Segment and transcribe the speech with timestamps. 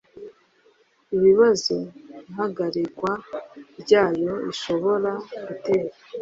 [1.15, 1.75] ibibazo
[2.29, 3.11] ihagarikwa
[3.81, 5.11] ryayo rishobora
[5.47, 5.93] gutera